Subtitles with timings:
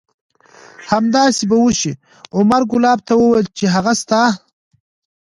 [0.91, 1.93] همداسې به وشي.
[2.37, 4.23] عمر کلاب ته وویل چې هغه ستا